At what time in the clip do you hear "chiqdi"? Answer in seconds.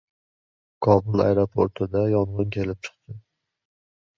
2.89-3.19